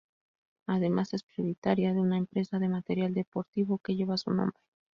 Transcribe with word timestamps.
Además, 0.67 1.13
es 1.13 1.21
propietaria 1.21 1.93
de 1.93 1.99
una 1.99 2.17
empresa 2.17 2.57
de 2.57 2.69
material 2.69 3.13
deportivo 3.13 3.77
que 3.83 3.95
lleva 3.95 4.17
su 4.17 4.31
nombre. 4.31 4.57